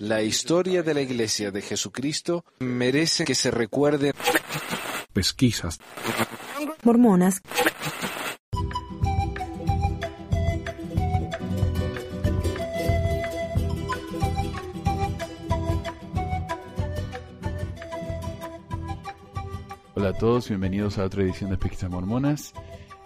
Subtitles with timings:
[0.00, 4.12] La historia de la Iglesia de Jesucristo merece que se recuerde.
[5.12, 5.78] Pesquisas.
[6.84, 7.42] Mormonas.
[19.94, 22.52] Hola a todos, bienvenidos a otra edición de Pesquisas Mormonas.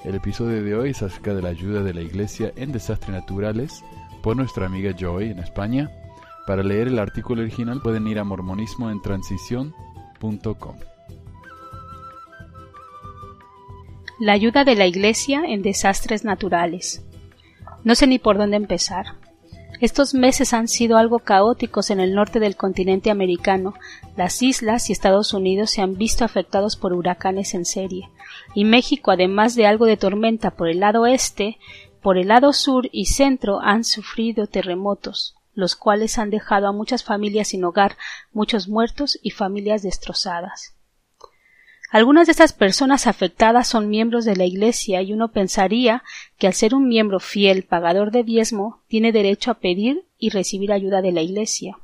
[0.04, 3.82] El episodio de hoy es acerca de la ayuda de la Iglesia en desastres naturales
[4.22, 5.90] por nuestra amiga Joy en España.
[6.46, 10.76] Para leer el artículo original pueden ir a mormonismoentransición.com.
[14.18, 17.04] La ayuda de la Iglesia en desastres naturales.
[17.84, 19.16] No sé ni por dónde empezar.
[19.80, 23.74] Estos meses han sido algo caóticos en el norte del continente americano.
[24.16, 28.08] Las islas y Estados Unidos se han visto afectados por huracanes en serie.
[28.54, 31.58] Y México, además de algo de tormenta por el lado este,
[32.02, 37.04] por el lado sur y centro han sufrido terremotos, los cuales han dejado a muchas
[37.04, 37.96] familias sin hogar,
[38.32, 40.74] muchos muertos y familias destrozadas.
[41.90, 46.02] Algunas de estas personas afectadas son miembros de la Iglesia y uno pensaría
[46.38, 50.72] que al ser un miembro fiel pagador de diezmo tiene derecho a pedir y recibir
[50.72, 51.76] ayuda de la Iglesia.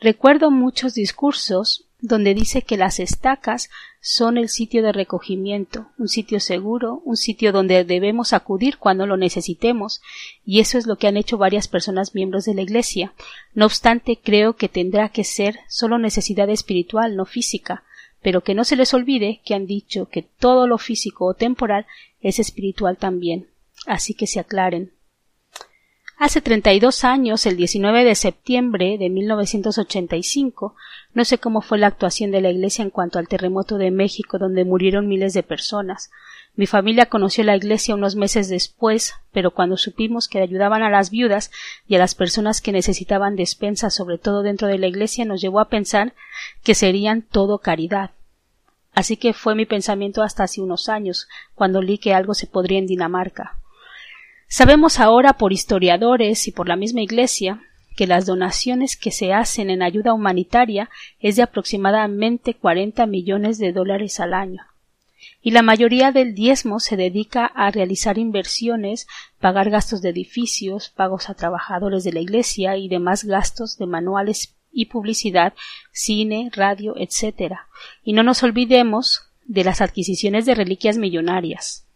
[0.00, 3.70] Recuerdo muchos discursos donde dice que las estacas
[4.00, 9.16] son el sitio de recogimiento, un sitio seguro, un sitio donde debemos acudir cuando lo
[9.16, 10.00] necesitemos,
[10.44, 13.12] y eso es lo que han hecho varias personas miembros de la Iglesia.
[13.54, 17.84] No obstante, creo que tendrá que ser solo necesidad espiritual, no física,
[18.22, 21.86] pero que no se les olvide que han dicho que todo lo físico o temporal
[22.20, 23.48] es espiritual también.
[23.86, 24.92] Así que se aclaren.
[26.20, 30.74] Hace 32 años, el 19 de septiembre de 1985,
[31.14, 34.36] no sé cómo fue la actuación de la Iglesia en cuanto al terremoto de México
[34.36, 36.10] donde murieron miles de personas.
[36.54, 41.08] Mi familia conoció la Iglesia unos meses después, pero cuando supimos que ayudaban a las
[41.08, 41.50] viudas
[41.88, 45.58] y a las personas que necesitaban despensa, sobre todo dentro de la Iglesia, nos llevó
[45.58, 46.12] a pensar
[46.62, 48.10] que serían todo caridad.
[48.92, 52.78] Así que fue mi pensamiento hasta hace unos años, cuando li que algo se podría
[52.78, 53.59] en Dinamarca.
[54.52, 57.62] Sabemos ahora por historiadores y por la misma Iglesia
[57.94, 60.90] que las donaciones que se hacen en ayuda humanitaria
[61.20, 64.64] es de aproximadamente 40 millones de dólares al año.
[65.40, 69.06] Y la mayoría del diezmo se dedica a realizar inversiones,
[69.38, 74.56] pagar gastos de edificios, pagos a trabajadores de la Iglesia y demás gastos de manuales
[74.72, 75.54] y publicidad,
[75.92, 77.54] cine, radio, etc.
[78.02, 81.86] Y no nos olvidemos de las adquisiciones de reliquias millonarias.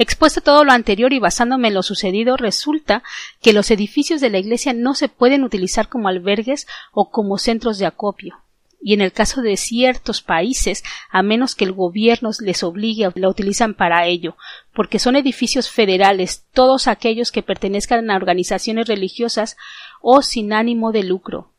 [0.00, 3.02] Expuesto todo lo anterior y basándome en lo sucedido, resulta
[3.42, 7.76] que los edificios de la iglesia no se pueden utilizar como albergues o como centros
[7.76, 8.38] de acopio.
[8.80, 13.28] Y en el caso de ciertos países, a menos que el gobierno les obligue, la
[13.28, 14.38] utilizan para ello,
[14.72, 19.58] porque son edificios federales, todos aquellos que pertenezcan a organizaciones religiosas
[20.00, 21.50] o sin ánimo de lucro.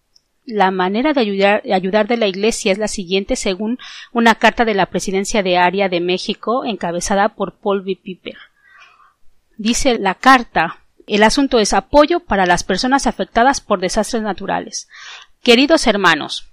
[0.46, 3.78] La manera de ayudar, de la Iglesia es la siguiente según
[4.12, 7.98] una carta de la Presidencia de Área de México encabezada por Paul B.
[8.02, 8.38] Piper.
[9.58, 14.88] Dice la carta el asunto es apoyo para las personas afectadas por desastres naturales.
[15.44, 16.48] Queridos hermanos,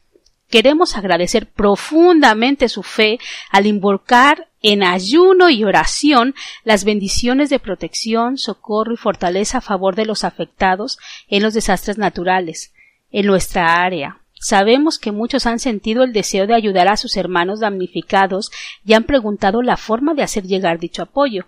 [0.50, 3.18] queremos agradecer profundamente su fe
[3.50, 6.34] al invocar en ayuno y oración
[6.64, 10.98] las bendiciones de protección, socorro y fortaleza a favor de los afectados
[11.28, 12.72] en los desastres naturales
[13.10, 14.20] en nuestra área.
[14.40, 18.50] Sabemos que muchos han sentido el deseo de ayudar a sus hermanos damnificados
[18.84, 21.46] y han preguntado la forma de hacer llegar dicho apoyo.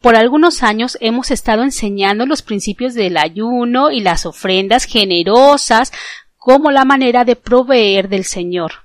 [0.00, 5.92] Por algunos años hemos estado enseñando los principios del ayuno y las ofrendas generosas
[6.36, 8.84] como la manera de proveer del Señor.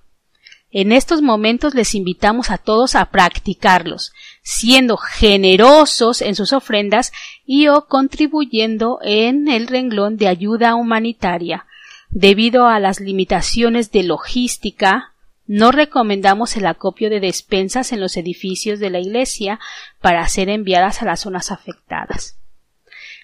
[0.72, 7.12] En estos momentos les invitamos a todos a practicarlos, siendo generosos en sus ofrendas
[7.44, 11.66] y o contribuyendo en el renglón de ayuda humanitaria.
[12.10, 15.14] Debido a las limitaciones de logística,
[15.46, 19.60] no recomendamos el acopio de despensas en los edificios de la Iglesia
[20.02, 22.38] para ser enviadas a las zonas afectadas.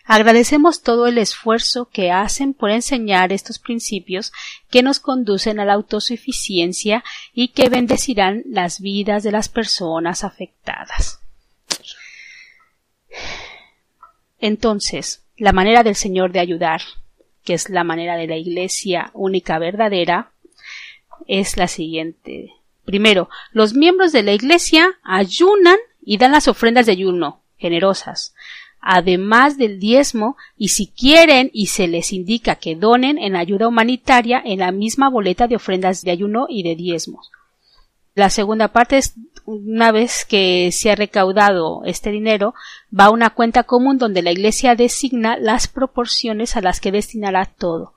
[0.06, 4.32] Agradecemos todo el esfuerzo que hacen por enseñar estos principios
[4.70, 11.22] que nos conducen a la autosuficiencia y que bendecirán las vidas de las personas afectadas.
[14.40, 16.82] Entonces, la manera del Señor de ayudar
[17.46, 20.32] que es la manera de la Iglesia única verdadera,
[21.28, 22.52] es la siguiente.
[22.84, 28.36] Primero, los miembros de la Iglesia ayunan y dan las ofrendas de ayuno, generosas,
[28.82, 34.42] además del diezmo, y si quieren y se les indica que donen en ayuda humanitaria
[34.44, 37.32] en la misma boleta de ofrendas de ayuno y de diezmos.
[38.16, 39.14] La segunda parte es
[39.44, 42.56] una vez que se ha recaudado este dinero,
[42.98, 47.46] va a una cuenta común donde la Iglesia designa las proporciones a las que destinará
[47.46, 47.94] todo.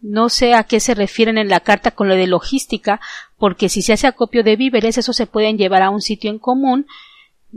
[0.00, 3.00] No sé a qué se refieren en la carta con lo de logística,
[3.38, 6.38] porque si se hace acopio de víveres, eso se pueden llevar a un sitio en
[6.38, 6.86] común,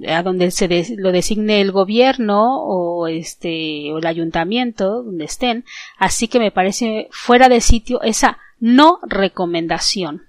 [0.07, 5.63] a donde se lo designe el gobierno o este o el ayuntamiento donde estén
[5.97, 10.23] así que me parece fuera de sitio esa no recomendación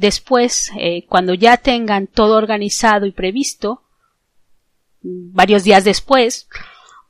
[0.00, 3.82] Después, eh, cuando ya tengan todo organizado y previsto,
[5.02, 6.48] varios días después,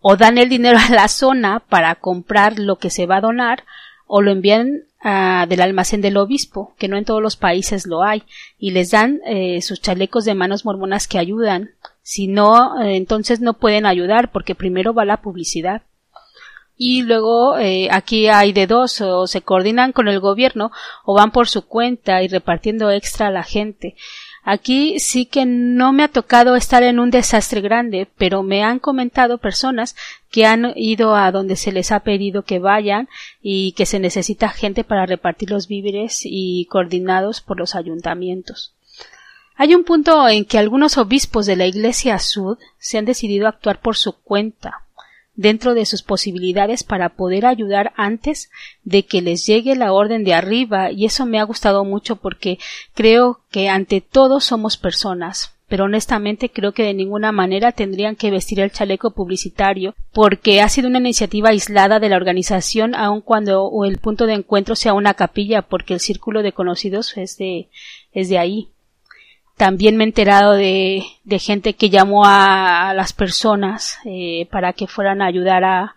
[0.00, 3.62] o dan el dinero a la zona para comprar lo que se va a donar,
[4.08, 8.02] o lo envían a, del almacén del obispo, que no en todos los países lo
[8.02, 8.25] hay,
[8.58, 11.70] y les dan eh, sus chalecos de manos mormonas que ayudan.
[12.02, 15.82] Si no, eh, entonces no pueden ayudar porque primero va la publicidad
[16.82, 20.73] y luego eh, aquí hay de dos o se coordinan con el gobierno
[21.05, 23.97] o van por su cuenta y repartiendo extra a la gente.
[24.44, 28.79] Aquí sí que no me ha tocado estar en un desastre grande, pero me han
[28.79, 29.94] comentado personas
[30.31, 33.11] que han ido a donde se les ha pedido que vayan
[33.43, 38.73] y que se necesita gente para repartir los víveres y coordinados por los ayuntamientos.
[39.55, 43.82] Hay un punto en que algunos obispos de la Iglesia Sud se han decidido actuar
[43.82, 44.87] por su cuenta,
[45.35, 48.50] dentro de sus posibilidades para poder ayudar antes
[48.85, 50.91] de que les llegue la orden de arriba.
[50.91, 52.59] Y eso me ha gustado mucho porque
[52.94, 58.32] creo que ante todo somos personas pero honestamente creo que de ninguna manera tendrían que
[58.32, 63.71] vestir el chaleco publicitario porque ha sido una iniciativa aislada de la organización aun cuando
[63.85, 67.69] el punto de encuentro sea una capilla porque el círculo de conocidos es de
[68.12, 68.69] es de ahí
[69.60, 74.86] también me he enterado de, de gente que llamó a, las personas eh, para que
[74.86, 75.94] fueran a ayudar a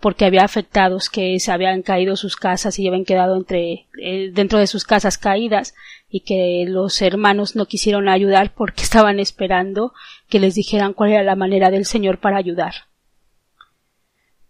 [0.00, 4.58] porque había afectados que se habían caído sus casas y habían quedado entre eh, dentro
[4.58, 5.74] de sus casas caídas
[6.08, 9.92] y que los hermanos no quisieron ayudar porque estaban esperando
[10.30, 12.72] que les dijeran cuál era la manera del Señor para ayudar.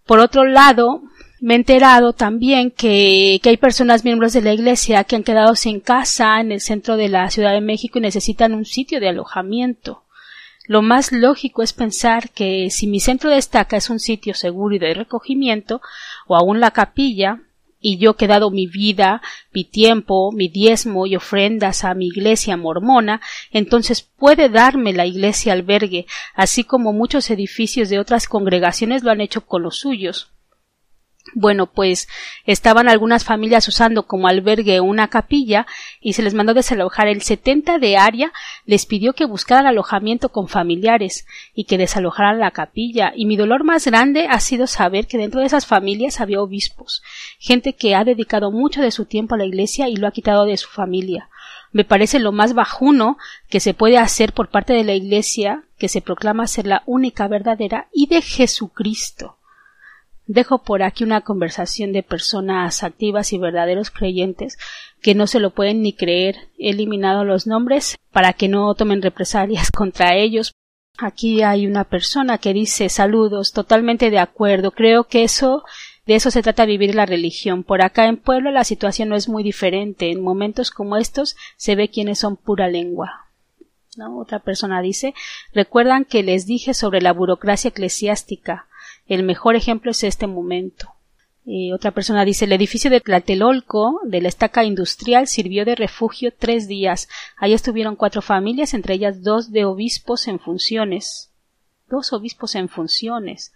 [0.06, 1.02] Por otro lado,
[1.42, 5.80] me he enterado también que, hay personas miembros de la iglesia que han quedado sin
[5.80, 10.04] casa en el centro de la Ciudad de México y necesitan un sitio de alojamiento.
[10.68, 14.76] Lo más lógico es pensar que si mi centro de estaca es un sitio seguro
[14.76, 15.82] y de recogimiento,
[16.28, 17.40] o aún la capilla,
[17.80, 19.20] y yo he dado mi vida,
[19.52, 25.54] mi tiempo, mi diezmo y ofrendas a mi iglesia mormona, entonces puede darme la iglesia
[25.54, 26.06] albergue,
[26.36, 30.28] así como muchos edificios de otras congregaciones lo han hecho con los suyos.
[31.34, 32.08] Bueno, pues
[32.44, 35.66] estaban algunas familias usando como albergue una capilla
[36.00, 37.08] y se les mandó desalojar.
[37.08, 38.32] El 70 de área
[38.66, 43.12] les pidió que buscaran alojamiento con familiares y que desalojaran la capilla.
[43.16, 47.02] Y mi dolor más grande ha sido saber que dentro de esas familias había obispos,
[47.38, 50.44] gente que ha dedicado mucho de su tiempo a la iglesia y lo ha quitado
[50.44, 51.30] de su familia.
[51.72, 53.16] Me parece lo más bajuno
[53.48, 57.26] que se puede hacer por parte de la iglesia que se proclama ser la única
[57.28, 59.38] verdadera y de Jesucristo.
[60.26, 64.56] Dejo por aquí una conversación de personas activas y verdaderos creyentes
[65.00, 66.36] que no se lo pueden ni creer.
[66.58, 70.54] He eliminado los nombres para que no tomen represalias contra ellos.
[70.98, 74.70] Aquí hay una persona que dice saludos, totalmente de acuerdo.
[74.70, 75.64] Creo que eso
[76.06, 77.62] de eso se trata vivir la religión.
[77.62, 80.10] Por acá en Pueblo la situación no es muy diferente.
[80.10, 83.26] En momentos como estos se ve quienes son pura lengua.
[84.16, 85.14] Otra persona dice
[85.52, 88.66] recuerdan que les dije sobre la burocracia eclesiástica.
[89.06, 90.88] El mejor ejemplo es este momento.
[91.74, 96.68] otra persona dice el edificio de Tlatelolco de la estaca industrial sirvió de refugio tres
[96.68, 97.08] días.
[97.36, 101.30] Ahí estuvieron cuatro familias, entre ellas dos de obispos en funciones.
[101.88, 103.52] Dos obispos en funciones.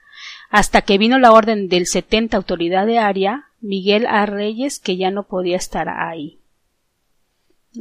[0.50, 4.26] Hasta que vino la orden del 70 autoridad de área, Miguel A.
[4.26, 6.40] Reyes, que ya no podía estar ahí.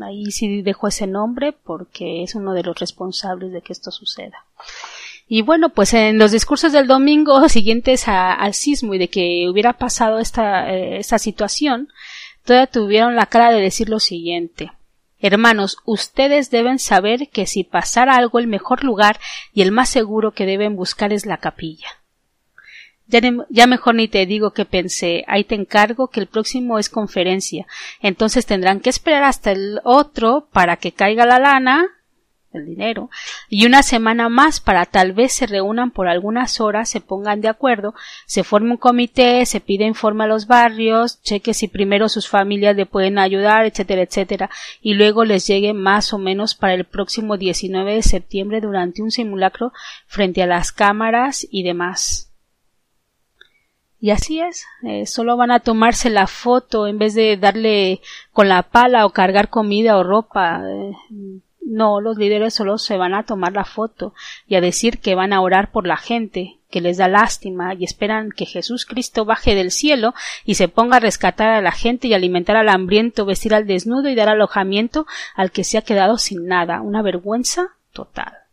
[0.01, 4.45] Ahí sí dejo ese nombre porque es uno de los responsables de que esto suceda.
[5.27, 9.73] Y bueno, pues en los discursos del domingo siguientes al sismo y de que hubiera
[9.73, 11.89] pasado esta, eh, esta situación,
[12.43, 14.71] todavía tuvieron la cara de decir lo siguiente.
[15.19, 19.19] Hermanos, ustedes deben saber que si pasara algo el mejor lugar
[19.53, 21.87] y el más seguro que deben buscar es la capilla.
[23.07, 26.89] Ya, ya, mejor ni te digo que pensé, ahí te encargo que el próximo es
[26.89, 27.67] conferencia,
[28.01, 31.94] entonces tendrán que esperar hasta el otro para que caiga la lana
[32.55, 33.09] el dinero,
[33.49, 37.49] y una semana más para tal vez se reúnan por algunas horas, se pongan de
[37.49, 37.93] acuerdo,
[38.25, 42.75] se forme un comité, se pide informe a los barrios, cheque si primero sus familias
[42.75, 44.49] le pueden ayudar, etcétera, etcétera,
[44.81, 49.11] y luego les llegue más o menos para el próximo 19 de septiembre durante un
[49.11, 49.71] simulacro
[50.07, 52.31] frente a las cámaras y demás.
[54.05, 58.47] Y así es, eh, solo van a tomarse la foto en vez de darle con
[58.49, 60.61] la pala o cargar comida o ropa.
[60.63, 60.91] Eh,
[61.75, 64.13] no, los líderes solo se van a tomar la foto
[64.47, 67.83] y a decir que van a orar por la gente, que les da lástima y
[67.83, 70.13] esperan que Jesús Cristo baje del cielo
[70.45, 74.07] y se ponga a rescatar a la gente y alimentar al hambriento, vestir al desnudo
[74.09, 75.05] y dar alojamiento
[75.35, 76.79] al que se ha quedado sin nada.
[76.79, 78.44] Una vergüenza total.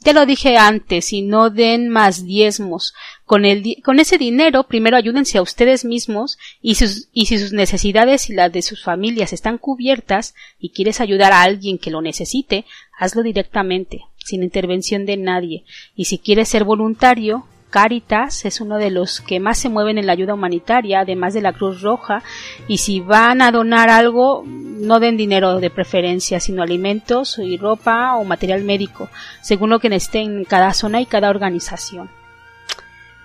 [0.00, 2.94] Ya lo dije antes, y no den más diezmos.
[3.24, 7.52] Con, el, con ese dinero, primero ayúdense a ustedes mismos y, sus, y si sus
[7.52, 12.00] necesidades y las de sus familias están cubiertas y quieres ayudar a alguien que lo
[12.00, 12.64] necesite,
[12.96, 15.64] hazlo directamente, sin intervención de nadie.
[15.96, 20.06] Y si quieres ser voluntario, Caritas es uno de los que más se mueven en
[20.06, 22.22] la ayuda humanitaria, además de la Cruz Roja,
[22.66, 28.16] y si van a donar algo, no den dinero de preferencia, sino alimentos y ropa
[28.16, 29.10] o material médico,
[29.42, 32.08] según lo que esté en cada zona y cada organización.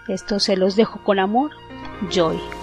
[0.08, 1.52] Esto se los dejo con amor,
[2.12, 2.63] Joy.